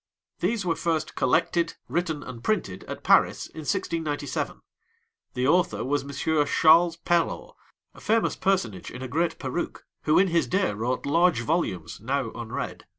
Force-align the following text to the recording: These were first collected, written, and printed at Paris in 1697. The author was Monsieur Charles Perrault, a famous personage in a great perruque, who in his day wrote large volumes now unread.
These 0.39 0.65
were 0.65 0.75
first 0.75 1.13
collected, 1.13 1.75
written, 1.87 2.23
and 2.23 2.43
printed 2.43 2.83
at 2.85 3.03
Paris 3.03 3.45
in 3.45 3.59
1697. 3.59 4.61
The 5.35 5.45
author 5.45 5.85
was 5.85 6.03
Monsieur 6.03 6.43
Charles 6.45 6.97
Perrault, 6.97 7.55
a 7.93 8.01
famous 8.01 8.35
personage 8.35 8.89
in 8.89 9.03
a 9.03 9.07
great 9.07 9.37
perruque, 9.37 9.85
who 10.05 10.17
in 10.17 10.29
his 10.29 10.47
day 10.47 10.73
wrote 10.73 11.05
large 11.05 11.41
volumes 11.41 11.99
now 12.01 12.31
unread. 12.31 12.87